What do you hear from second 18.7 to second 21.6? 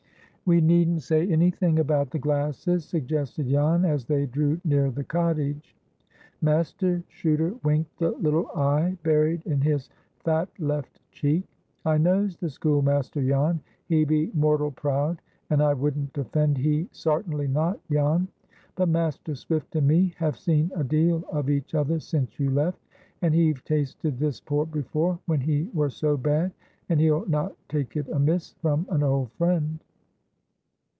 But Master Swift and me have seen a deal of